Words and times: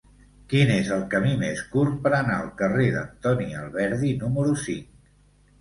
Quin 0.53 0.71
és 0.75 0.87
el 0.95 1.03
camí 1.11 1.33
més 1.41 1.61
curt 1.75 1.99
per 2.07 2.13
anar 2.21 2.37
al 2.45 2.49
carrer 2.63 2.87
d'Antoni 2.97 3.47
Alberdi 3.61 4.13
número 4.25 4.57
cinc? 4.67 4.91